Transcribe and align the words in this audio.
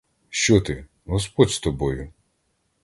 Що 0.29 0.61
ти, 0.61 0.85
господь 1.05 1.49
з 1.51 1.59
тобою?! 1.59 2.11